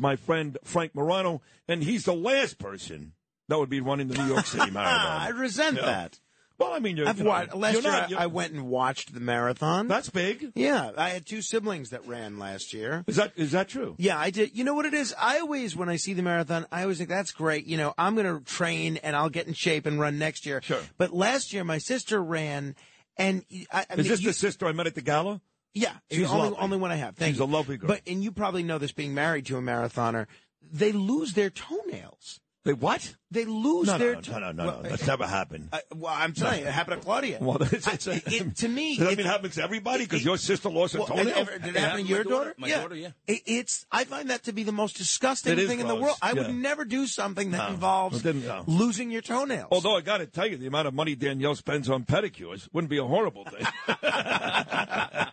My 0.00 0.16
friend 0.16 0.58
Frank 0.64 0.94
Morano, 0.94 1.42
and 1.68 1.82
he's 1.82 2.04
the 2.04 2.14
last 2.14 2.58
person 2.58 3.12
that 3.48 3.58
would 3.58 3.70
be 3.70 3.80
running 3.80 4.08
the 4.08 4.16
New 4.18 4.26
York 4.32 4.46
City 4.46 4.70
Marathon. 4.72 5.20
I 5.22 5.28
resent 5.30 5.76
Yeah. 5.76 5.84
that. 5.86 6.20
Well, 6.58 6.74
I 6.74 6.78
mean, 6.78 6.98
you're, 6.98 7.08
I've 7.08 7.16
you 7.16 7.24
know, 7.24 7.30
watched, 7.30 7.54
last 7.54 7.72
year 7.82 7.90
not- 7.90 8.12
I 8.12 8.26
went 8.26 8.52
and 8.52 8.66
watched 8.66 9.14
the 9.14 9.20
marathon. 9.20 9.88
That's 9.88 10.10
big. 10.10 10.52
yeah, 10.54 10.90
I 10.94 11.08
had 11.08 11.24
two 11.24 11.40
siblings 11.40 11.88
that 11.88 12.06
ran 12.06 12.38
last 12.38 12.74
year. 12.74 13.02
Is 13.06 13.16
that 13.16 13.32
is 13.34 13.52
that 13.52 13.68
true? 13.68 13.94
Yeah, 13.98 14.18
I 14.18 14.28
did. 14.28 14.54
You 14.54 14.64
know 14.64 14.74
what 14.74 14.84
it 14.84 14.92
is? 14.92 15.14
I 15.18 15.38
always, 15.38 15.74
when 15.74 15.88
I 15.88 15.96
see 15.96 16.12
the 16.12 16.20
marathon, 16.22 16.66
I 16.70 16.82
always 16.82 16.98
think 16.98 17.08
that's 17.08 17.32
great. 17.32 17.64
You 17.66 17.78
know, 17.78 17.94
I'm 17.96 18.14
going 18.14 18.26
to 18.26 18.44
train 18.44 18.98
and 18.98 19.16
I'll 19.16 19.30
get 19.30 19.46
in 19.46 19.54
shape 19.54 19.86
and 19.86 19.98
run 19.98 20.18
next 20.18 20.44
year. 20.44 20.60
Sure. 20.62 20.82
But 20.98 21.14
last 21.14 21.54
year, 21.54 21.64
my 21.64 21.78
sister 21.78 22.22
ran, 22.22 22.76
and 23.16 23.42
I, 23.72 23.78
I 23.88 23.92
Is 23.94 23.96
mean, 23.96 24.08
this 24.08 24.20
you- 24.20 24.26
the 24.28 24.32
sister 24.34 24.66
I 24.66 24.72
met 24.72 24.86
at 24.86 24.94
the 24.94 25.00
gala? 25.00 25.40
Yeah, 25.74 25.92
She's 26.10 26.20
the 26.20 26.26
only, 26.28 26.42
lovely. 26.50 26.58
only 26.64 26.76
one 26.78 26.90
I 26.90 26.96
have. 26.96 27.16
Thank 27.16 27.32
She's 27.34 27.38
you. 27.38 27.44
a 27.44 27.46
lovely 27.46 27.76
girl. 27.76 27.88
But 27.88 28.00
and 28.06 28.22
you 28.24 28.32
probably 28.32 28.62
know 28.62 28.78
this, 28.78 28.92
being 28.92 29.14
married 29.14 29.46
to 29.46 29.56
a 29.56 29.60
marathoner, 29.62 30.26
they 30.72 30.92
lose 30.92 31.34
their 31.34 31.50
toenails. 31.50 32.40
They 32.62 32.74
what? 32.74 33.14
They 33.30 33.46
lose 33.46 33.86
No, 33.86 33.96
their 33.96 34.16
no, 34.16 34.20
toe- 34.20 34.32
no, 34.38 34.38
no, 34.38 34.52
no, 34.52 34.66
Well, 34.66 34.82
no. 34.82 34.88
That's 34.90 35.06
never 35.06 35.26
happened. 35.26 35.70
I, 35.72 35.80
well, 35.94 36.12
I'm 36.14 36.34
telling 36.34 36.60
you, 36.60 36.66
it 36.66 36.72
happened 36.72 37.00
to 37.00 37.04
Claudia. 37.06 37.38
Well, 37.40 37.56
it's, 37.62 37.86
it's, 37.94 38.06
I- 38.06 38.20
it- 38.26 38.56
to 38.56 38.68
me, 38.68 38.96
does 38.98 39.06
that 39.06 39.12
it- 39.12 39.16
mean 39.16 39.26
it 39.26 39.30
happens 39.30 39.54
to 39.54 39.62
everybody? 39.62 40.04
Because 40.04 40.22
your 40.22 40.36
sister 40.36 40.68
lost 40.68 40.92
her 40.92 40.98
Well, 40.98 41.08
toenail. 41.08 41.34
ever- 41.38 41.58
did 41.58 41.74
it 41.74 41.80
happen 41.80 42.02
to 42.02 42.06
your 42.06 42.22
daughter? 42.22 42.54
My 42.58 42.68
daughter, 42.68 42.96
yeah. 42.96 43.12
It- 43.26 43.40
It's. 43.46 43.86
I 43.90 44.04
find 44.04 44.28
that 44.28 44.42
to 44.44 44.52
be 44.52 44.62
the 44.64 44.72
most 44.72 44.98
disgusting 44.98 45.54
It 45.54 45.58
is 45.58 45.68
thing 45.70 45.80
in 45.80 45.88
the 45.88 45.94
world. 45.96 46.18
I 46.20 46.32
yeah. 46.32 46.42
would 46.48 46.54
never 46.54 46.84
do 46.84 47.06
something 47.06 47.50
that 47.52 47.68
No, 47.68 47.74
involves 47.74 48.22
no. 48.22 48.64
losing 48.66 49.10
your 49.10 49.22
toenails. 49.22 49.68
Although 49.72 49.96
I 49.96 50.02
got 50.02 50.18
to 50.18 50.26
tell 50.26 50.46
you, 50.46 50.58
the 50.58 50.66
amount 50.66 50.86
of 50.86 50.92
money 50.92 51.14
Danielle 51.14 51.54
spends 51.54 51.88
on 51.88 52.04
pedicures 52.04 52.68
wouldn't 52.74 52.90
be 52.90 52.98
a 52.98 53.04
horrible 53.06 53.46
thing. 53.46 53.66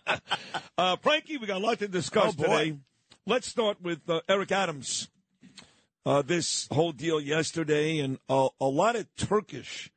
uh, 0.78 0.96
Frankie, 0.96 1.36
we 1.36 1.46
got 1.46 1.56
a 1.60 1.64
lot 1.64 1.78
to 1.80 1.88
discuss 1.88 2.34
Oh, 2.38 2.42
today. 2.42 2.76
Let's 3.26 3.46
start 3.48 3.82
with 3.82 4.08
uh, 4.08 4.20
Eric 4.28 4.52
Adams. 4.52 5.08
Uh, 6.06 6.22
this 6.22 6.66
whole 6.72 6.92
deal 6.92 7.20
yesterday, 7.20 7.98
and 7.98 8.18
a, 8.30 8.48
a 8.60 8.66
lot 8.66 8.96
of 8.96 9.14
Turkish 9.16 9.90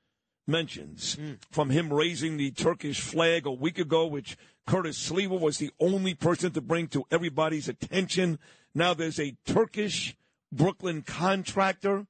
mentions 0.46 1.16
Hmm. 1.16 1.34
from 1.52 1.70
him 1.70 1.94
raising 1.94 2.36
the 2.36 2.52
Turkish 2.52 3.00
flag 3.00 3.46
a 3.46 3.52
week 3.52 3.80
ago, 3.80 4.06
which 4.08 4.36
Curtis 4.68 5.09
Sliwa 5.09 5.40
was 5.40 5.58
the 5.59 5.72
only 5.80 6.14
person 6.14 6.52
to 6.52 6.59
bring 6.62 6.88
to 6.90 7.06
everybody's 7.12 7.70
attention. 7.70 8.40
Now 8.76 8.94
there's 8.94 9.20
a 9.20 9.38
Turkish 9.46 10.18
Brooklyn 10.52 11.04
contractor 11.04 12.08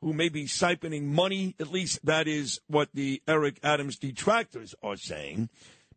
who 0.00 0.12
may 0.12 0.28
be 0.28 0.46
siphoning 0.46 1.04
money. 1.04 1.54
At 1.60 1.70
least 1.70 2.04
that 2.04 2.26
is 2.26 2.60
what 2.66 2.88
the 2.94 3.22
Eric 3.28 3.60
Adams 3.62 3.96
detractors 3.98 4.74
are 4.82 4.96
saying. 4.96 5.50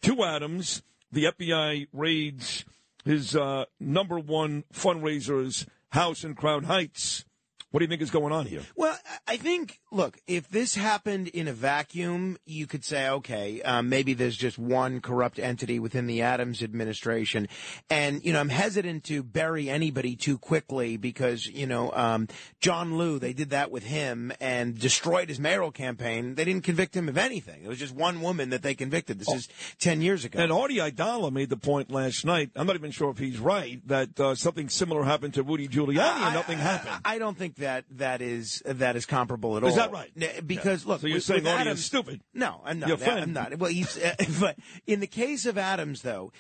To 0.04 0.24
Adams, 0.24 0.84
the 1.12 1.26
FBI 1.26 1.88
raids 1.94 2.66
his 3.06 3.36
uh, 3.36 3.66
number 3.80 4.20
one 4.20 4.64
fundraiser's 4.74 5.66
house 5.90 6.24
in 6.24 6.36
Crown 6.36 6.64
Heights. 6.64 7.26
What 7.72 7.80
do 7.80 7.84
you 7.86 7.90
think 7.90 8.02
is 8.02 8.10
going 8.10 8.34
on 8.34 8.46
here? 8.48 8.62
Well, 8.76 8.98
I- 9.06 9.34
I 9.34 9.38
think, 9.38 9.80
look, 9.92 10.18
if 10.26 10.50
this 10.50 10.74
happened 10.74 11.28
in 11.28 11.48
a 11.48 11.54
vacuum, 11.54 12.40
you 12.48 12.66
could 12.66 12.84
say, 12.84 13.08
okay, 13.10 13.62
um, 13.62 13.90
maybe 13.90 14.16
there's 14.16 14.36
just 14.36 14.58
one 14.58 15.02
corrupt 15.02 15.38
entity 15.38 15.78
within 15.78 16.08
the 16.08 16.24
Adams 16.24 16.64
administration. 16.64 17.48
And, 17.92 18.26
you 18.26 18.34
know, 18.34 18.40
I'm 18.40 18.50
hesitant 18.50 19.04
to 19.04 19.22
bury 19.22 19.70
anybody 19.70 20.16
too 20.16 20.40
quickly 20.40 20.98
because, 20.98 21.46
you 21.46 21.68
know, 21.68 21.92
um, 21.94 22.28
John 22.60 22.98
Liu, 22.98 23.20
they 23.20 23.34
did 23.34 23.52
that 23.52 23.70
with 23.70 23.84
him 23.84 24.32
and 24.42 24.80
destroyed 24.80 25.30
his 25.30 25.40
mayoral 25.40 25.72
campaign. 25.72 26.34
They 26.34 26.46
didn't 26.46 26.64
convict 26.64 26.96
him 26.96 27.08
of 27.08 27.20
anything. 27.20 27.62
It 27.64 27.68
was 27.68 27.78
just 27.78 27.94
one 27.94 28.20
woman 28.22 28.50
that 28.50 28.64
they 28.64 28.74
convicted. 28.74 29.20
This 29.20 29.32
is 29.32 29.48
10 29.78 30.02
years 30.02 30.26
ago. 30.26 30.40
And 30.40 30.52
Artie 30.52 30.78
Aidala 30.78 31.32
made 31.32 31.50
the 31.50 31.58
point 31.58 31.92
last 31.92 32.26
night. 32.26 32.50
I'm 32.56 32.66
not 32.66 32.76
even 32.78 32.90
sure 32.90 33.12
if 33.12 33.20
he's 33.20 33.38
right 33.38 33.80
that 33.88 34.20
uh, 34.20 34.34
something 34.34 34.70
similar 34.70 35.04
happened 35.04 35.36
to 35.36 35.44
Rudy 35.44 35.68
Giuliani 35.68 36.00
and 36.26 36.34
nothing 36.34 36.58
happened. 36.58 37.00
I 37.06 37.20
don't 37.20 37.38
think 37.38 37.58
that 37.60 37.86
that 37.92 38.22
is 38.22 38.62
that 38.66 38.96
is 38.96 39.06
comparable 39.06 39.56
at 39.58 39.64
all. 39.64 39.70
Is 39.70 39.76
that 39.76 39.92
right? 39.92 40.12
Because 40.46 40.86
look, 40.86 41.02
So 41.02 41.08
you're 41.08 41.16
with- 41.18 41.24
saying 41.24 41.44
with 41.44 41.54
Adams- 41.54 41.86
stupid? 41.86 42.22
No, 42.34 42.62
I'm 42.66 42.80
not. 42.80 42.90
Your 42.90 42.98
friend. 42.98 43.20
I'm 43.22 43.34
not. 43.34 43.58
Well, 43.58 43.72
he's, 43.72 43.98
uh, 43.98 44.16
but 44.40 44.58
in 44.88 45.00
the 45.00 45.08
case 45.08 45.46
of 45.46 45.58
Adams, 45.58 46.02
though. 46.02 46.32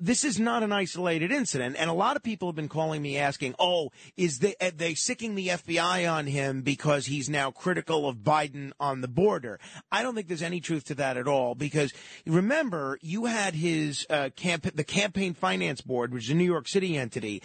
This 0.00 0.24
is 0.24 0.40
not 0.40 0.64
an 0.64 0.72
isolated 0.72 1.30
incident, 1.30 1.76
and 1.78 1.88
a 1.88 1.92
lot 1.92 2.16
of 2.16 2.22
people 2.24 2.48
have 2.48 2.56
been 2.56 2.68
calling 2.68 3.00
me 3.00 3.16
asking, 3.16 3.54
"Oh, 3.60 3.92
is 4.16 4.40
they 4.40 4.56
they 4.74 4.94
sicking 4.94 5.36
the 5.36 5.50
FBI 5.50 6.12
on 6.12 6.26
him 6.26 6.62
because 6.62 7.06
he's 7.06 7.28
now 7.28 7.52
critical 7.52 8.08
of 8.08 8.16
Biden 8.18 8.72
on 8.80 9.02
the 9.02 9.08
border?" 9.08 9.60
I 9.92 10.02
don't 10.02 10.16
think 10.16 10.26
there's 10.26 10.42
any 10.42 10.60
truth 10.60 10.84
to 10.86 10.96
that 10.96 11.16
at 11.16 11.28
all. 11.28 11.54
Because 11.54 11.92
remember, 12.26 12.98
you 13.02 13.26
had 13.26 13.54
his 13.54 14.04
uh, 14.10 14.30
camp 14.34 14.66
the 14.74 14.82
campaign 14.82 15.34
finance 15.34 15.80
board, 15.80 16.12
which 16.12 16.24
is 16.24 16.30
a 16.30 16.34
New 16.34 16.44
York 16.44 16.66
City 16.66 16.96
entity, 16.96 17.40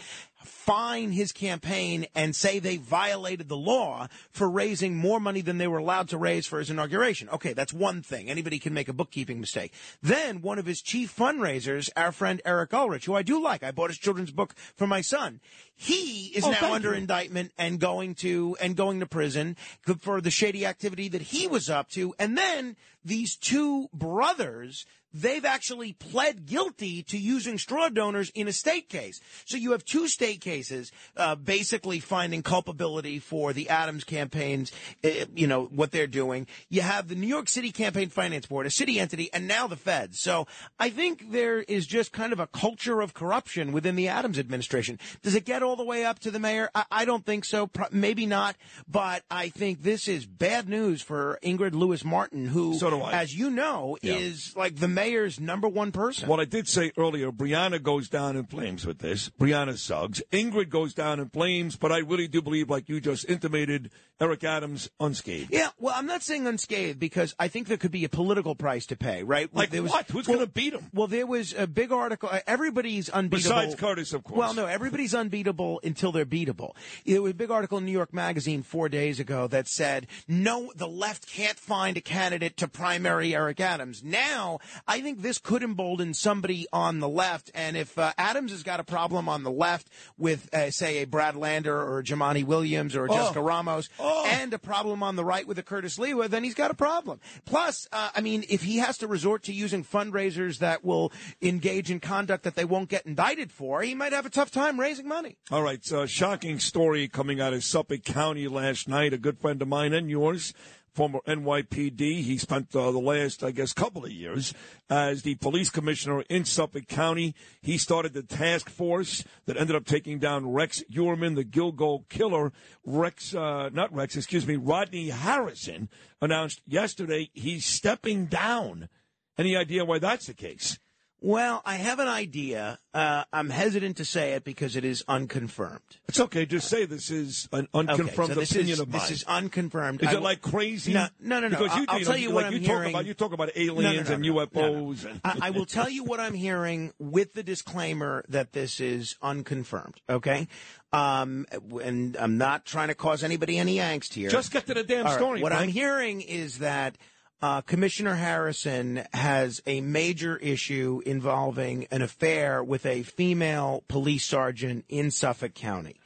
fine 0.45 1.11
his 1.11 1.31
campaign 1.31 2.05
and 2.15 2.35
say 2.35 2.59
they 2.59 2.77
violated 2.77 3.49
the 3.49 3.57
law 3.57 4.07
for 4.31 4.49
raising 4.49 4.95
more 4.95 5.19
money 5.19 5.41
than 5.41 5.57
they 5.57 5.67
were 5.67 5.77
allowed 5.77 6.09
to 6.09 6.17
raise 6.17 6.45
for 6.45 6.59
his 6.59 6.69
inauguration. 6.69 7.29
Okay, 7.29 7.53
that's 7.53 7.73
one 7.73 8.01
thing. 8.01 8.29
Anybody 8.29 8.59
can 8.59 8.73
make 8.73 8.89
a 8.89 8.93
bookkeeping 8.93 9.39
mistake. 9.39 9.73
Then 10.01 10.41
one 10.41 10.59
of 10.59 10.65
his 10.65 10.81
chief 10.81 11.15
fundraisers, 11.15 11.89
our 11.95 12.11
friend 12.23 12.41
Eric 12.45 12.73
Ulrich, 12.73 13.03
who 13.05 13.15
I 13.15 13.21
do 13.21 13.43
like, 13.43 13.63
I 13.63 13.71
bought 13.71 13.89
his 13.89 13.97
children's 13.99 14.31
book 14.31 14.55
for 14.77 14.87
my 14.87 15.01
son. 15.01 15.41
He 15.75 16.27
is 16.27 16.45
Oh, 16.45 16.51
now 16.51 16.73
under 16.73 16.91
you. 16.91 16.95
indictment 16.95 17.51
and 17.57 17.81
going 17.81 18.15
to 18.15 18.55
and 18.61 18.77
going 18.77 19.01
to 19.01 19.05
prison 19.05 19.57
for 19.99 20.21
the 20.21 20.31
shady 20.31 20.65
activity 20.65 21.09
that 21.09 21.21
he 21.21 21.47
was 21.47 21.69
up 21.69 21.89
to. 21.89 22.15
And 22.17 22.37
then 22.37 22.77
these 23.03 23.35
two 23.35 23.89
brothers 23.93 24.85
they've 25.13 25.45
actually 25.45 25.93
pled 25.93 26.45
guilty 26.45 27.03
to 27.03 27.17
using 27.17 27.57
straw 27.57 27.89
donors 27.89 28.31
in 28.35 28.47
a 28.47 28.53
state 28.53 28.89
case. 28.89 29.19
So 29.45 29.57
you 29.57 29.71
have 29.71 29.85
two 29.85 30.07
state 30.07 30.41
cases, 30.41 30.91
uh, 31.17 31.35
basically 31.35 31.99
finding 31.99 32.41
culpability 32.43 33.19
for 33.19 33.53
the 33.53 33.69
Adams 33.69 34.03
campaigns, 34.03 34.71
uh, 35.03 35.09
you 35.35 35.47
know, 35.47 35.65
what 35.65 35.91
they're 35.91 36.07
doing. 36.07 36.47
You 36.69 36.81
have 36.81 37.07
the 37.07 37.15
New 37.15 37.27
York 37.27 37.49
City 37.49 37.71
Campaign 37.71 38.09
Finance 38.09 38.45
Board, 38.47 38.65
a 38.65 38.71
city 38.71 38.99
entity, 38.99 39.29
and 39.33 39.47
now 39.47 39.67
the 39.67 39.75
feds. 39.75 40.19
So 40.19 40.47
I 40.79 40.89
think 40.89 41.31
there 41.31 41.59
is 41.59 41.85
just 41.85 42.11
kind 42.11 42.33
of 42.33 42.39
a 42.39 42.47
culture 42.47 43.01
of 43.01 43.13
corruption 43.13 43.71
within 43.71 43.95
the 43.95 44.07
Adams 44.07 44.39
administration. 44.39 44.99
Does 45.21 45.35
it 45.35 45.45
get 45.45 45.63
all 45.63 45.75
the 45.75 45.83
way 45.83 46.05
up 46.05 46.19
to 46.19 46.31
the 46.31 46.39
mayor? 46.39 46.69
I, 46.73 46.85
I 46.91 47.05
don't 47.05 47.25
think 47.25 47.45
so. 47.45 47.67
Pro- 47.67 47.87
maybe 47.91 48.25
not. 48.25 48.55
But 48.87 49.23
I 49.29 49.49
think 49.49 49.83
this 49.83 50.07
is 50.07 50.25
bad 50.25 50.67
news 50.67 51.01
for 51.01 51.39
Ingrid 51.43 51.73
Lewis 51.73 52.03
Martin, 52.03 52.47
who, 52.47 52.75
So 52.77 53.05
as 53.07 53.35
you 53.35 53.49
know, 53.49 53.97
Yeah. 54.01 54.15
is 54.15 54.53
like 54.55 54.77
the 54.77 54.87
mayor's 55.03 55.39
number 55.39 55.67
one 55.67 55.91
person. 55.91 56.29
What 56.29 56.39
I 56.39 56.45
did 56.45 56.67
say 56.67 56.91
earlier, 56.97 57.31
Brianna 57.31 57.81
goes 57.81 58.09
down 58.09 58.35
in 58.37 58.45
flames 58.45 58.85
with 58.85 58.99
this. 58.99 59.29
Brianna 59.29 59.77
Suggs. 59.77 60.21
Ingrid 60.31 60.69
goes 60.69 60.93
down 60.93 61.19
in 61.19 61.29
flames, 61.29 61.75
but 61.75 61.91
I 61.91 61.99
really 61.99 62.27
do 62.27 62.41
believe, 62.41 62.69
like 62.69 62.89
you 62.89 63.01
just 63.01 63.29
intimated, 63.29 63.91
Eric 64.21 64.43
Adams 64.43 64.89
unscathed. 64.99 65.51
Yeah, 65.51 65.69
well, 65.79 65.93
I'm 65.97 66.05
not 66.05 66.23
saying 66.23 66.47
unscathed 66.47 66.99
because 66.99 67.35
I 67.37 67.47
think 67.49 67.67
there 67.67 67.77
could 67.77 67.91
be 67.91 68.05
a 68.05 68.09
political 68.09 68.55
price 68.55 68.85
to 68.87 68.95
pay, 68.95 69.23
right? 69.23 69.53
Like 69.53 69.71
there 69.71 69.83
was, 69.83 69.91
what? 69.91 70.09
Who's 70.09 70.27
well, 70.27 70.37
going 70.37 70.47
to 70.47 70.53
beat 70.53 70.73
him? 70.73 70.87
Well, 70.93 71.07
there 71.07 71.27
was 71.27 71.53
a 71.57 71.67
big 71.67 71.91
article. 71.91 72.29
uh, 72.31 72.39
Everybody's 72.47 73.09
unbeatable. 73.09 73.55
Besides 73.55 73.75
Curtis, 73.75 74.13
of 74.13 74.23
course. 74.23 74.37
Well, 74.37 74.53
no, 74.53 74.65
everybody's 74.65 75.13
unbeatable 75.13 75.81
until 75.83 76.11
they're 76.11 76.25
beatable. 76.25 76.75
There 77.05 77.21
was 77.21 77.31
a 77.31 77.35
big 77.35 77.51
article 77.51 77.79
in 77.79 77.85
New 77.85 77.91
York 77.91 78.13
Magazine 78.13 78.63
four 78.63 78.87
days 78.87 79.19
ago 79.19 79.47
that 79.47 79.67
said, 79.67 80.07
no, 80.27 80.71
the 80.75 80.87
left 80.87 81.27
can't 81.27 81.59
find 81.59 81.97
a 81.97 82.01
candidate 82.01 82.55
to 82.57 82.67
primary 82.67 83.35
Eric 83.35 83.59
Adams. 83.59 84.03
Now, 84.03 84.59
I 84.93 85.01
think 85.01 85.23
this 85.23 85.39
could 85.39 85.63
embolden 85.63 86.13
somebody 86.13 86.67
on 86.71 86.99
the 86.99 87.09
left. 87.09 87.49
And 87.55 87.75
if 87.75 87.97
uh, 87.97 88.13
Adams 88.15 88.51
has 88.51 88.61
got 88.61 88.79
a 88.79 88.83
problem 88.83 89.27
on 89.27 89.41
the 89.41 89.49
left 89.49 89.89
with, 90.19 90.53
uh, 90.53 90.69
say, 90.69 90.99
a 90.99 91.07
Brad 91.07 91.35
Lander 91.35 91.75
or 91.75 91.97
a 91.97 92.03
Jumaane 92.03 92.43
Williams 92.43 92.95
or 92.95 93.07
a 93.07 93.11
Oh. 93.11 93.15
Jessica 93.15 93.41
Ramos, 93.41 93.89
and 93.99 94.53
a 94.53 94.59
problem 94.59 95.01
on 95.01 95.15
the 95.15 95.25
right 95.25 95.47
with 95.47 95.57
a 95.57 95.63
Curtis 95.63 95.97
Sliwa, 95.97 96.29
then 96.29 96.43
he's 96.43 96.53
got 96.53 96.69
a 96.69 96.75
problem. 96.75 97.19
Plus, 97.43 97.87
uh, 97.91 98.11
I 98.15 98.21
mean, 98.21 98.45
if 98.49 98.61
he 98.61 98.77
has 98.77 98.99
to 98.99 99.07
resort 99.07 99.41
to 99.43 99.51
using 99.53 99.83
fundraisers 99.83 100.59
that 100.59 100.85
will 100.85 101.11
engage 101.41 101.89
in 101.89 101.99
conduct 101.99 102.43
that 102.43 102.53
they 102.53 102.65
won't 102.65 102.89
get 102.89 103.07
indicted 103.07 103.51
for, 103.51 103.81
he 103.81 103.95
might 103.95 104.13
have 104.13 104.27
a 104.27 104.29
tough 104.29 104.51
time 104.51 104.79
raising 104.79 105.07
money. 105.07 105.37
All 105.49 105.63
right, 105.63 105.83
so 105.83 106.05
shocking 106.05 106.59
story 106.59 107.07
coming 107.07 107.41
out 107.41 107.53
of 107.53 107.63
Suffolk 107.63 108.03
County 108.03 108.47
last 108.47 108.87
night. 108.87 109.11
A 109.11 109.17
good 109.17 109.39
friend 109.39 109.59
of 109.59 109.67
mine 109.67 109.91
and 109.93 110.07
yours 110.07 110.53
former 110.93 111.19
NYPD. 111.27 112.21
He 112.23 112.37
spent 112.37 112.75
uh, 112.75 112.91
the 112.91 112.99
last, 112.99 113.43
I 113.43 113.51
guess, 113.51 113.73
couple 113.73 114.05
of 114.05 114.11
years 114.11 114.53
as 114.89 115.23
the 115.23 115.35
police 115.35 115.69
commissioner 115.69 116.21
in 116.29 116.45
Suffolk 116.45 116.87
County. 116.87 117.35
He 117.61 117.77
started 117.77 118.13
the 118.13 118.23
task 118.23 118.69
force 118.69 119.23
that 119.45 119.57
ended 119.57 119.75
up 119.75 119.85
taking 119.85 120.19
down 120.19 120.51
Rex 120.51 120.83
Heuermann, 120.91 121.35
the 121.35 121.43
Gilgo 121.43 122.07
killer. 122.09 122.51
Rex, 122.85 123.33
uh, 123.33 123.69
not 123.69 123.93
Rex, 123.93 124.15
excuse 124.15 124.47
me, 124.47 124.55
Rodney 124.55 125.09
Harrison 125.09 125.89
announced 126.21 126.61
yesterday 126.65 127.29
he's 127.33 127.65
stepping 127.65 128.27
down. 128.27 128.89
Any 129.37 129.55
idea 129.55 129.83
why 129.83 129.99
that's 129.99 130.27
the 130.27 130.33
case? 130.33 130.77
Well, 131.25 131.61
I 131.63 131.75
have 131.75 131.99
an 131.99 132.09
idea. 132.09 132.79
Uh, 132.93 133.23
I'm 133.31 133.49
hesitant 133.49 133.95
to 133.95 134.03
say 134.03 134.33
it 134.33 134.43
because 134.43 134.75
it 134.75 134.83
is 134.83 135.05
unconfirmed. 135.07 135.79
It's 136.09 136.19
okay. 136.19 136.45
Just 136.45 136.67
say 136.67 136.83
this 136.83 137.09
is 137.09 137.47
an 137.53 137.69
unconfirmed 137.73 138.31
okay, 138.31 138.43
so 138.43 138.55
opinion 138.57 138.73
is, 138.73 138.79
of 138.81 138.89
mine. 138.89 138.99
This 138.99 139.11
is 139.11 139.23
unconfirmed. 139.23 140.03
Is 140.03 140.09
I 140.09 140.15
it 140.15 140.21
like 140.21 140.41
crazy? 140.41 140.91
No, 140.91 141.07
no, 141.21 141.39
no. 141.39 141.47
no. 141.47 141.57
Because 141.57 141.77
you, 141.77 141.85
I'll, 141.87 141.99
you 141.99 142.05
tell 142.05 142.13
know, 142.13 142.19
you 142.19 142.27
like 142.27 142.35
what 142.35 142.45
I'm 142.47 142.53
you 142.53 142.59
hearing. 142.59 142.83
talk 142.83 142.89
about. 142.89 143.05
You 143.05 143.13
talk 143.13 143.31
about 143.31 143.49
no, 143.55 143.61
aliens 143.63 144.09
no, 144.09 144.15
and 144.15 144.23
no, 144.23 144.33
no, 144.33 144.47
UFOs. 144.47 145.05
and- 145.05 145.21
I, 145.23 145.37
I 145.43 145.49
will 145.51 145.65
tell 145.77 145.89
you 145.89 146.03
what 146.03 146.19
I'm 146.19 146.33
hearing 146.33 146.91
with 146.99 147.33
the 147.33 147.41
disclaimer 147.41 148.25
that 148.27 148.51
this 148.51 148.81
is 148.81 149.15
unconfirmed. 149.21 150.01
Okay, 150.09 150.49
um, 150.91 151.45
and 151.81 152.17
I'm 152.17 152.37
not 152.37 152.65
trying 152.65 152.89
to 152.89 152.95
cause 152.95 153.23
anybody 153.23 153.57
any 153.57 153.77
angst 153.77 154.13
here. 154.13 154.29
Just 154.29 154.51
get 154.51 154.67
to 154.67 154.73
the 154.73 154.83
damn 154.83 155.05
right, 155.05 155.15
story. 155.15 155.41
What 155.41 155.53
I'm 155.53 155.69
hearing 155.69 156.19
is 156.19 156.59
that 156.59 156.97
uh, 157.41 157.61
Commissioner 157.61 158.15
Harrison 158.15 159.03
has 159.13 159.61
a 159.65 159.81
major 159.81 160.37
issue 160.37 161.01
involving 161.05 161.87
an 161.91 162.01
affair 162.01 162.63
with 162.63 162.85
a 162.85 163.03
female 163.03 163.83
police 163.87 164.25
sergeant 164.25 164.85
in 164.87 165.11
Suffolk 165.11 165.53
County. 165.53 165.99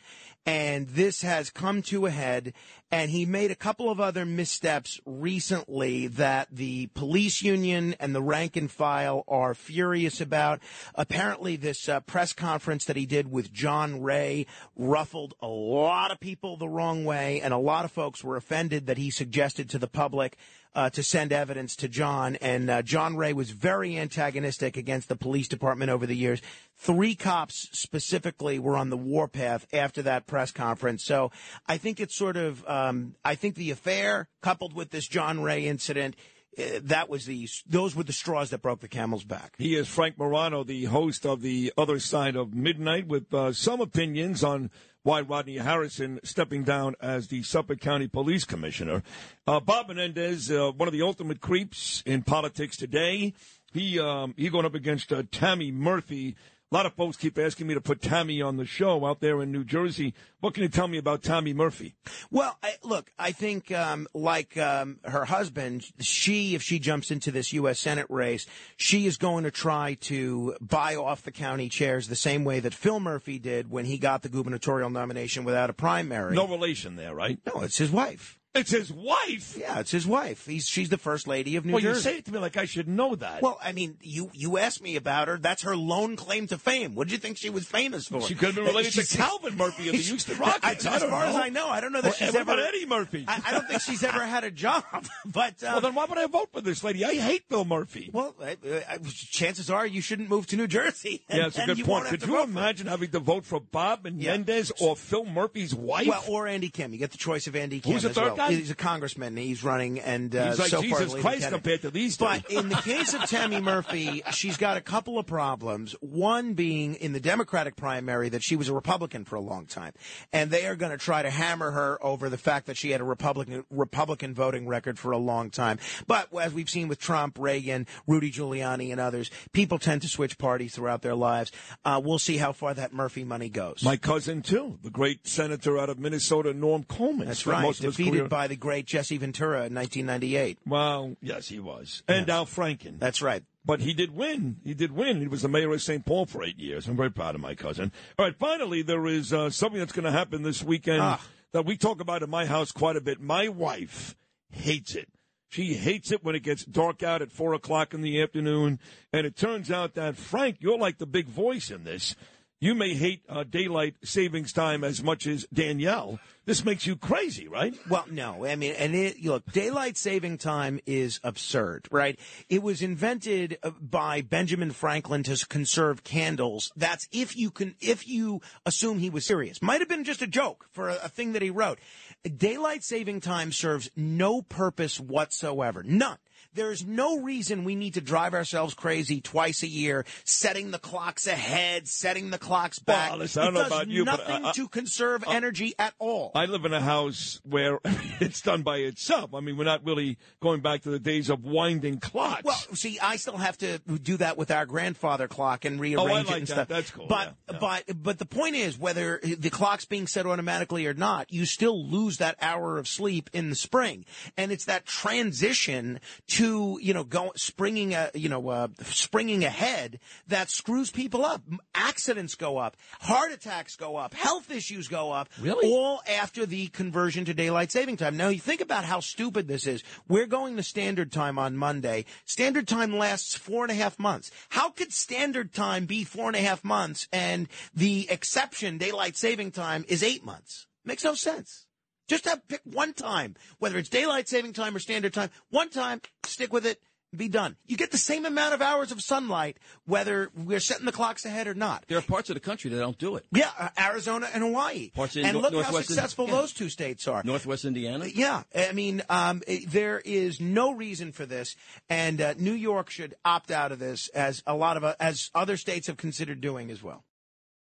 And 0.46 0.88
this 0.88 1.24
has 1.24 1.50
come 1.50 1.82
to 1.84 2.06
a 2.06 2.10
head, 2.10 2.54
and 2.92 3.12
he 3.12 3.26
made 3.26 3.52
a 3.52 3.56
couple 3.56 3.90
of 3.90 4.00
other 4.00 4.26
missteps 4.26 5.00
recently 5.06 6.08
that 6.08 6.48
the 6.52 6.88
police 6.88 7.42
union 7.42 7.96
and 8.00 8.16
the 8.16 8.22
rank 8.22 8.56
and 8.56 8.72
file 8.72 9.24
are 9.28 9.54
furious 9.54 10.22
about. 10.22 10.62
Apparently, 10.96 11.58
this 11.58 11.90
uh, 11.90 12.00
press 12.02 12.32
conference 12.32 12.86
that 12.86 12.96
he 12.96 13.06
did 13.06 13.30
with 13.30 13.52
John 13.52 14.02
Ray 14.02 14.46
ruffled 14.76 15.34
a 15.42 15.48
lot 15.48 16.12
of 16.12 16.20
people 16.20 16.56
the 16.56 16.70
wrong 16.70 17.04
way, 17.04 17.42
and 17.42 17.54
a 17.54 17.58
lot 17.58 17.84
of 17.84 17.92
folks 17.92 18.24
were 18.24 18.38
offended 18.38 18.88
that 18.88 18.98
he 18.98 19.12
suggested 19.12 19.70
to 19.70 19.80
the 19.80 19.88
public 19.88 20.38
uh, 20.78 20.92
to 20.92 21.02
send 21.02 21.34
evidence 21.34 21.76
to 21.76 21.88
John. 21.88 22.36
And 22.36 22.70
uh, 22.70 22.84
John 22.84 23.18
Ray 23.18 23.34
was 23.34 23.50
very 23.50 23.98
antagonistic 23.98 24.78
against 24.78 25.10
the 25.10 25.16
police 25.16 25.48
department 25.48 25.90
over 25.90 26.06
the 26.06 26.16
years. 26.16 26.40
Three 26.76 27.16
cops 27.16 27.68
specifically 27.72 28.60
were 28.60 28.78
on 28.78 28.92
the 28.92 28.98
warpath 28.98 29.66
after 29.74 30.04
that 30.04 30.28
press 30.28 30.52
conference. 30.52 31.04
So 31.04 31.32
I 31.68 31.78
think 31.78 32.00
it's 32.00 32.16
sort 32.16 32.38
of, 32.38 32.64
um, 32.78 33.16
I 33.24 33.36
think 33.36 33.56
the 33.56 33.72
affair 33.72 34.28
coupled 34.42 34.74
with 34.74 34.92
this 34.92 35.08
John 35.08 35.42
Ray 35.42 35.66
incident. 35.66 36.16
Uh, 36.58 36.80
that 36.84 37.08
was 37.08 37.26
the 37.26 37.48
those 37.68 37.96
were 37.96 38.04
the 38.04 38.14
straws 38.14 38.50
that 38.50 38.62
broke 38.62 38.80
the 38.80 38.88
camel's 38.88 39.24
back. 39.24 39.54
He 39.58 39.76
is 39.76 39.88
Frank 39.88 40.18
Morano, 40.18 40.64
the 40.64 40.86
host 40.86 41.26
of 41.26 41.42
the 41.42 41.72
other 41.78 42.00
side 42.00 42.36
of 42.36 42.54
midnight, 42.54 43.08
with 43.08 43.32
uh, 43.34 43.54
some 43.54 43.80
opinions 43.80 44.44
on 44.44 44.72
why 45.04 45.22
Rodney 45.22 45.58
Harrison 45.58 46.20
stepping 46.24 46.64
down 46.64 46.96
as 47.00 47.28
the 47.28 47.44
Suffolk 47.44 47.80
County 47.80 48.08
Police 48.08 48.44
Commissioner. 48.44 49.04
Uh, 49.46 49.60
Bob 49.60 49.88
Menendez, 49.88 50.52
uh, 50.52 50.72
one 50.76 50.88
of 50.88 50.94
the 50.94 51.02
ultimate 51.02 51.40
creeps 51.40 52.04
in 52.06 52.24
politics 52.24 52.76
today. 52.76 53.34
He 53.72 54.00
um, 54.00 54.34
he 54.36 54.50
going 54.50 54.66
up 54.66 54.76
against 54.76 55.14
uh, 55.14 55.24
Tammy 55.32 55.72
Murphy. 55.72 56.36
A 56.70 56.76
lot 56.76 56.86
of 56.86 56.94
folks 56.96 57.16
keep 57.16 57.38
asking 57.38 57.68
me 57.68 57.76
to 57.76 57.82
put 57.82 58.02
Tammy 58.02 58.42
on 58.42 58.58
the 58.58 58.66
show 58.66 59.06
out 59.06 59.22
there 59.22 59.42
in 59.42 59.54
New 59.54 59.64
Jersey. 59.64 60.14
What 60.42 60.54
can 60.54 60.64
you 60.64 60.70
tell 60.70 60.90
me 60.90 60.98
about 60.98 61.24
Tammy 61.24 61.54
Murphy? 61.54 61.96
Well, 62.30 62.58
I, 62.62 62.74
look, 62.84 63.10
I 63.18 63.32
think 63.32 63.72
um, 63.72 64.06
like 64.14 64.58
um, 64.58 65.00
her 65.06 65.24
husband, 65.24 65.86
she, 66.02 66.56
if 66.56 66.62
she 66.62 66.78
jumps 66.78 67.10
into 67.10 67.32
this 67.32 67.54
U.S. 67.54 67.80
Senate 67.80 68.08
race, 68.10 68.46
she 68.76 69.06
is 69.06 69.16
going 69.16 69.46
to 69.46 69.52
try 69.52 69.94
to 70.02 70.58
buy 70.60 70.98
off 70.98 71.24
the 71.24 71.32
county 71.32 71.70
chairs 71.70 72.10
the 72.10 72.18
same 72.18 72.44
way 72.44 72.60
that 72.60 72.74
Phil 72.74 73.00
Murphy 73.00 73.40
did 73.40 73.72
when 73.72 73.86
he 73.86 73.98
got 73.98 74.22
the 74.22 74.30
gubernatorial 74.30 74.90
nomination 74.90 75.46
without 75.46 75.70
a 75.70 75.74
primary. 75.74 76.36
No 76.36 76.50
relation 76.50 76.98
there, 76.98 77.16
right? 77.16 77.40
no, 77.46 77.62
it's 77.62 77.78
his 77.78 77.92
wife. 77.92 78.38
It's 78.56 78.72
his 78.72 78.92
wife. 78.92 79.56
Yeah, 79.56 79.80
it's 79.80 79.92
his 79.92 80.08
wife. 80.08 80.46
He's 80.48 80.68
she's 80.68 80.90
the 80.90 80.98
first 80.98 81.28
lady 81.28 81.58
of 81.58 81.66
New 81.66 81.74
Jersey. 81.74 81.86
well, 81.86 81.96
you 81.96 82.02
say 82.02 82.18
it 82.18 82.26
to 82.26 82.32
me 82.34 82.40
like 82.40 82.58
I 82.58 82.66
should 82.66 82.88
know 82.88 83.14
that. 83.16 83.42
well, 83.44 83.60
I 83.62 83.72
mean, 83.72 83.98
you 84.02 84.32
you 84.34 84.58
asked 84.58 84.82
me 84.82 84.96
about 84.96 85.28
her. 85.28 85.38
That's 85.38 85.62
her 85.62 85.76
lone 85.76 86.16
claim 86.16 86.48
to 86.48 86.58
fame. 86.58 86.96
What 86.96 87.08
did 87.08 87.12
you 87.14 87.20
think 87.20 87.38
she 87.38 87.52
was 87.52 87.68
famous 87.68 88.08
for? 88.08 88.22
She 88.22 88.34
could 88.34 88.48
have 88.48 88.56
been 88.56 88.66
related 88.66 88.94
to 88.94 89.18
Calvin 89.18 89.58
Murphy 89.58 89.90
of 89.90 89.96
the 89.96 90.02
Houston 90.02 90.38
Rockets. 90.40 90.86
I, 90.86 90.96
as 90.96 91.04
far 91.04 91.26
as. 91.26 91.36
I 91.36 91.50
know, 91.50 91.68
I 91.70 91.82
don't 91.82 91.94
know 91.94 92.02
that 92.02 92.16
she's 92.16 92.34
ever 92.34 92.54
Eddie 92.54 92.88
Murphy? 92.88 93.26
I, 93.28 93.42
I 93.46 93.52
don't 93.52 93.68
think 93.68 93.82
she's 93.82 94.04
ever 94.04 94.26
had 94.26 94.44
a 94.44 94.52
job. 94.52 94.84
But 95.26 95.62
um, 95.64 95.74
well, 95.74 95.82
then 95.82 95.96
why 95.96 96.06
would 96.06 96.18
I 96.18 96.26
vote 96.28 96.50
for 96.54 96.62
this 96.62 96.84
lady? 96.84 97.04
I 97.06 97.16
hate 97.16 97.50
Bill 97.50 97.66
Murphy. 97.66 98.10
Well, 98.14 98.34
I, 98.42 98.58
I, 98.90 98.98
chances 99.14 99.70
are 99.70 99.86
you 99.86 100.02
shouldn't 100.02 100.30
move 100.30 100.48
to 100.48 100.56
New 100.56 100.68
Jersey. 100.68 101.22
and 101.30 101.40
yeah, 101.42 101.48
it's 101.48 101.60
a 101.60 101.66
good 101.66 101.84
point. 101.84 102.06
Could 102.06 102.26
you 102.26 102.42
imagine 102.42 102.88
having 102.88 103.12
to 103.12 103.20
vote 103.20 103.46
for 103.46 103.60
Bob 103.60 104.04
Menendez 104.06 104.72
or 104.80 104.96
Phil 104.96 105.26
Murphy's 105.26 105.76
wife? 105.76 106.08
Well, 106.08 106.24
or 106.28 106.48
Andy 106.48 106.70
Kim. 106.70 106.94
You 106.94 106.98
get 107.00 107.12
the 107.12 107.18
choice 107.18 107.46
of 107.48 107.56
Andy 107.56 107.80
Kim 107.82 107.94
Who's 107.94 108.04
the 108.04 108.10
third 108.10 108.28
well. 108.28 108.36
guy? 108.38 108.47
He's 108.50 108.72
a 108.72 108.76
congressman. 108.76 109.38
He's 109.38 109.64
running, 109.64 110.00
and 110.00 110.36
uh, 110.36 110.50
He's 110.50 110.60
like 110.60 110.70
so 110.70 110.82
Jesus 110.82 111.14
leading 111.14 111.22
Christ 111.22 111.50
compared 111.50 111.82
to 111.82 111.92
these 111.92 112.18
two. 112.18 112.26
But 112.26 112.50
in 112.50 112.70
the 112.70 112.76
case 112.76 113.14
of 113.14 113.22
Tammy 113.30 113.62
Murphy, 113.62 114.24
she's 114.32 114.58
got 114.58 114.78
a 114.78 114.82
couple 114.82 115.20
of 115.20 115.26
problems. 115.26 115.96
One 116.02 116.54
being 116.54 116.96
in 116.96 117.14
the 117.14 117.20
Democratic 117.20 117.76
primary 117.76 118.30
that 118.30 118.44
she 118.44 118.56
was 118.56 118.70
a 118.70 118.74
Republican 118.74 119.26
for 119.26 119.36
a 119.36 119.42
long 119.42 119.66
time, 119.66 119.94
and 120.32 120.52
they 120.52 120.66
are 120.66 120.76
going 120.76 120.92
to 120.92 120.98
try 120.98 121.22
to 121.22 121.30
hammer 121.30 121.72
her 121.72 122.04
over 122.04 122.30
the 122.30 122.38
fact 122.38 122.68
that 122.68 122.78
she 122.78 122.92
had 122.92 123.02
a 123.02 123.06
Republican 123.06 123.66
Republican 123.70 124.34
voting 124.34 124.68
record 124.68 125.00
for 125.00 125.12
a 125.12 125.18
long 125.18 125.50
time. 125.50 125.80
But 126.08 126.30
as 126.40 126.54
we've 126.54 126.70
seen 126.70 126.88
with 126.88 127.00
Trump, 127.00 127.38
Reagan, 127.40 127.88
Rudy 128.06 128.32
Giuliani, 128.32 128.92
and 128.92 129.00
others, 129.00 129.30
people 129.52 129.80
tend 129.80 130.02
to 130.04 130.08
switch 130.08 130.38
parties 130.38 130.76
throughout 130.76 131.02
their 131.02 131.16
lives. 131.16 131.52
Uh, 131.86 132.02
we'll 132.04 132.20
see 132.20 132.38
how 132.38 132.52
far 132.52 132.74
that 132.74 132.94
Murphy 132.94 133.24
money 133.24 133.50
goes. 133.50 133.84
My 133.84 133.98
cousin, 133.98 134.42
too, 134.42 134.80
the 134.84 134.90
great 134.90 135.28
senator 135.28 135.78
out 135.78 135.90
of 135.90 136.00
Minnesota, 136.00 136.54
Norm 136.54 136.84
Coleman. 136.84 137.28
That's 137.28 137.46
right. 137.46 137.76
Defeated 137.76 138.27
by 138.30 138.48
the 138.48 138.56
great 138.56 138.86
Jesse 138.86 139.18
Ventura 139.18 139.66
in 139.66 139.74
1998. 139.76 140.60
Well, 140.66 141.16
yes, 141.22 141.48
he 141.50 141.60
was. 141.60 142.04
And 142.08 142.30
Al 142.30 142.46
Franken. 142.46 143.00
That's 143.00 143.22
right. 143.22 143.44
But 143.66 143.82
he 143.82 143.94
did 143.94 144.16
win. 144.16 144.58
He 144.64 144.74
did 144.74 144.92
win. 144.94 145.20
He 145.20 145.28
was 145.28 145.42
the 145.42 145.50
mayor 145.50 145.74
of 145.74 145.82
St. 145.82 146.06
Paul 146.06 146.26
for 146.26 146.44
eight 146.44 146.58
years. 146.58 146.88
I'm 146.88 146.96
very 146.96 147.12
proud 147.12 147.36
of 147.36 147.42
my 147.42 147.54
cousin. 147.54 147.92
All 148.18 148.26
right, 148.26 148.36
finally, 148.38 148.82
there 148.82 149.06
is 149.06 149.34
uh, 149.34 149.50
something 149.50 149.80
that's 149.80 149.92
going 149.92 150.06
to 150.06 150.12
happen 150.12 150.44
this 150.44 150.64
weekend 150.64 151.02
Ah. 151.02 151.22
that 151.52 151.66
we 151.66 151.76
talk 151.76 152.00
about 152.00 152.24
in 152.24 152.30
my 152.30 152.46
house 152.46 152.72
quite 152.72 152.96
a 152.96 153.02
bit. 153.02 153.20
My 153.20 153.50
wife 153.50 154.16
hates 154.52 154.96
it. 154.96 155.10
She 155.50 155.74
hates 155.76 156.12
it 156.12 156.24
when 156.24 156.36
it 156.36 156.44
gets 156.44 156.64
dark 156.66 157.04
out 157.04 157.22
at 157.22 157.32
four 157.32 157.54
o'clock 157.54 157.94
in 157.94 158.02
the 158.02 158.22
afternoon. 158.22 158.80
And 159.14 159.26
it 159.26 159.36
turns 159.36 159.70
out 159.72 159.96
that, 159.96 160.16
Frank, 160.18 160.58
you're 160.60 160.78
like 160.78 160.98
the 160.98 161.06
big 161.06 161.28
voice 161.28 161.70
in 161.72 161.84
this. 161.84 162.16
You 162.60 162.74
may 162.74 162.96
hate 162.96 163.22
uh, 163.30 163.44
daylight 163.44 163.98
savings 164.04 164.52
time 164.52 164.84
as 164.84 165.04
much 165.04 165.28
as 165.28 165.46
Danielle. 165.54 166.20
This 166.46 166.66
makes 166.66 166.88
you 166.88 166.96
crazy, 166.96 167.48
right? 167.48 167.76
Well, 167.88 168.06
no, 168.10 168.48
I 168.48 168.56
mean, 168.56 168.74
and 168.74 168.96
it, 168.96 169.24
look, 169.24 169.46
daylight 169.52 169.96
saving 169.96 170.40
time 170.40 170.80
is 170.88 171.20
absurd, 171.24 171.88
right? 171.92 172.20
It 172.50 172.64
was 172.64 172.82
invented 172.82 173.60
uh, 173.62 173.72
by 173.80 174.22
Benjamin 174.22 174.72
Franklin 174.72 175.22
to 175.24 175.46
conserve 175.48 176.04
candles. 176.04 176.72
That's 176.76 177.08
if 177.12 177.38
you 177.38 177.52
can, 177.52 177.76
if 177.80 178.08
you 178.08 178.42
assume 178.66 178.98
he 178.98 179.12
was 179.12 179.28
serious. 179.28 179.62
Might 179.62 179.82
have 179.82 179.90
been 179.90 180.04
just 180.04 180.24
a 180.24 180.28
joke 180.28 180.66
for 180.72 180.90
a, 180.90 180.96
a 181.04 181.10
thing 181.10 181.34
that 181.34 181.44
he 181.44 181.52
wrote. 181.52 181.78
Daylight 182.24 182.84
saving 182.84 183.22
time 183.22 183.52
serves 183.52 183.92
no 183.96 184.42
purpose 184.42 185.00
whatsoever. 185.00 185.84
None. 185.84 186.18
There's 186.54 186.86
no 186.86 187.20
reason 187.22 187.64
we 187.64 187.76
need 187.76 187.96
to 187.96 188.02
drive 188.02 188.34
ourselves 188.34 188.74
crazy 188.74 189.22
twice 189.22 189.64
a 189.64 189.68
year, 189.68 190.06
setting 190.24 190.72
the 190.72 190.80
clocks 190.80 191.28
ahead, 191.28 191.88
setting 191.88 192.30
the 192.30 192.38
clocks 192.40 192.80
back. 192.80 193.12
Well, 193.12 193.20
listen, 193.20 193.42
I 193.42 193.46
don't 193.46 193.56
it 193.56 193.58
know 193.58 193.64
does 193.64 193.72
about 193.72 193.88
you, 193.90 194.02
uh, 194.02 194.06
nothing 194.06 194.46
I- 194.46 194.50
I- 194.50 194.52
to 194.54 194.68
conserve 194.68 195.24
uh, 195.28 195.32
energy 195.32 195.74
at 195.80 195.94
all. 196.00 196.32
I 196.36 196.46
live 196.46 196.66
in 196.66 196.74
a 196.74 196.82
house 196.82 197.40
where 197.44 197.80
it's 198.20 198.42
done 198.42 198.64
by 198.64 198.78
itself. 198.78 199.34
I 199.34 199.40
mean, 199.40 199.58
we're 199.58 199.64
not 199.66 199.86
really 199.86 200.18
going 200.42 200.62
back 200.62 200.82
to 200.84 200.90
the 200.90 201.00
days 201.00 201.30
of 201.30 201.44
winding 201.44 202.00
clocks. 202.00 202.44
Well, 202.44 202.56
see, 202.74 203.00
I 203.00 203.18
still 203.18 203.38
have 203.38 203.58
to 203.60 203.80
do 203.80 204.18
that 204.18 204.38
with 204.38 204.52
our 204.52 204.66
grandfather 204.66 205.28
clock 205.28 205.66
and 205.66 205.80
rearrange 205.80 206.10
Oh, 206.10 206.14
I 206.14 206.22
it 206.22 206.26
like 206.28 206.38
and 206.40 206.48
that. 206.48 206.54
stuff. 206.54 206.68
That's 206.68 206.92
cool, 206.92 207.08
But 207.08 207.36
yeah, 207.50 207.54
yeah. 207.54 207.58
but 207.60 208.04
but 208.04 208.20
the 208.20 208.26
point 208.26 208.56
is, 208.56 208.78
whether 208.78 209.20
the 209.24 209.50
clock's 209.50 209.86
being 209.86 210.08
set 210.08 210.26
automatically 210.26 210.86
or 210.88 210.94
not, 210.94 211.32
you 211.32 211.46
still 211.46 211.86
lose 211.88 212.18
that 212.18 212.36
hour 212.42 212.78
of 212.78 212.88
sleep 212.88 213.30
in 213.34 213.50
the 213.50 213.56
spring, 213.56 214.06
and 214.38 214.52
it's 214.52 214.66
that 214.66 214.86
transition 214.86 216.00
to 216.28 216.47
you 216.82 216.94
know 216.94 217.04
go 217.04 217.32
springing 217.36 217.94
a 217.94 218.10
you 218.14 218.30
know 218.30 218.50
uh, 218.50 218.68
springing 218.84 219.44
ahead 219.44 220.00
that 220.28 220.50
screws 220.50 220.92
people 220.92 221.26
up. 221.26 221.42
Accidents 221.76 222.36
go 222.36 222.58
up, 222.58 222.78
heart 223.02 223.32
attacks 223.32 223.76
go 223.76 223.96
up, 223.96 224.14
health 224.14 224.52
issues 224.52 224.88
go 224.88 225.12
up. 225.12 225.30
Really? 225.40 225.70
all 225.72 226.02
after 226.08 226.46
the 226.46 226.68
conversion 226.68 227.26
to 227.26 227.34
daylight 227.34 227.72
saving 227.72 227.98
time. 227.98 228.18
Now 228.18 228.30
you 228.30 228.40
think 228.40 228.62
about 228.62 228.84
how 228.86 229.00
stupid 229.00 229.48
this 229.48 229.68
is. 229.68 229.84
We're 230.08 230.28
going 230.28 230.56
to 230.58 230.64
standard 230.64 231.12
time 231.12 231.38
on 231.38 231.58
Monday. 231.58 232.06
Standard 232.26 232.68
time 232.68 232.96
lasts 232.96 233.36
four 233.36 233.64
and 233.64 233.72
a 233.72 233.76
half 233.76 234.00
months. 234.00 234.32
How 234.50 234.70
could 234.70 234.92
standard 234.94 235.54
time 235.54 235.86
be 235.86 236.04
four 236.04 236.28
and 236.28 236.36
a 236.36 236.42
half 236.42 236.64
months 236.64 237.08
and 237.12 237.48
the 237.74 238.10
exception, 238.10 238.78
daylight 238.78 239.16
saving 239.18 239.52
time, 239.52 239.86
is 239.88 240.04
eight 240.04 240.26
months? 240.26 240.68
Makes 240.86 241.04
no 241.04 241.14
sense. 241.14 241.67
Just 242.08 242.26
have 242.26 242.48
pick 242.48 242.62
one 242.64 242.94
time, 242.94 243.36
whether 243.60 243.78
it's 243.78 243.90
daylight 243.90 244.30
saving 244.30 244.54
time 244.54 244.76
or 244.76 244.80
standard 244.80 245.14
time. 245.14 245.30
One 245.50 245.70
time, 245.70 246.02
stick 246.24 246.54
with 246.54 246.66
it 246.66 246.82
be 247.16 247.28
done. 247.30 247.56
You 247.66 247.78
get 247.78 247.92
the 247.92 247.98
same 247.98 248.26
amount 248.26 248.54
of 248.54 248.62
hours 248.62 248.92
of 248.92 249.02
sunlight 249.02 249.58
whether 249.86 250.30
we're 250.36 250.60
setting 250.60 250.86
the 250.86 250.92
clocks 250.92 251.26
ahead 251.26 251.48
or 251.48 251.54
not. 251.54 251.86
There 251.88 251.98
are 251.98 252.02
parts 252.02 252.30
of 252.30 252.34
the 252.36 252.40
country 252.40 252.70
that 252.70 252.78
don't 252.78 252.98
do 252.98 253.16
it. 253.16 253.26
Yeah, 253.32 253.50
uh, 253.58 253.70
Arizona 253.80 254.30
and 254.34 254.44
Hawaii. 254.44 254.92
Parts 254.92 255.16
and 255.16 255.34
no- 255.34 255.40
look 255.40 255.66
how 255.66 255.72
successful 255.72 256.26
Ind- 256.26 256.34
yeah. 256.34 256.42
those 256.42 256.54
two 256.54 256.70
states 256.70 257.08
are. 257.08 257.22
Northwest 257.24 257.66
Indiana. 257.66 258.06
Yeah, 258.08 258.44
I 258.56 258.74
mean, 258.74 259.04
um, 259.10 259.42
eh, 259.48 259.62
there 259.68 260.02
is 260.04 260.42
no 260.42 260.74
reason 260.74 261.12
for 261.12 261.26
this, 261.26 261.56
and 261.90 262.20
uh, 262.20 262.34
New 262.38 262.54
York 262.54 262.90
should 262.90 263.16
opt 263.24 263.52
out 263.52 263.72
of 263.72 263.80
this, 263.80 264.10
as 264.10 264.44
a 264.46 264.56
lot 264.56 264.78
of 264.78 264.84
uh, 264.84 264.96
as 265.00 265.32
other 265.34 265.58
states 265.58 265.88
have 265.88 265.98
considered 265.98 266.42
doing 266.42 266.70
as 266.70 266.84
well. 266.84 267.04